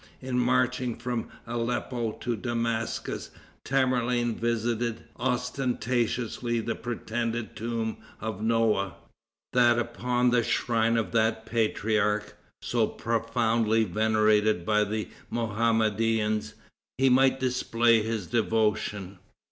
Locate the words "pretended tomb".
6.73-7.97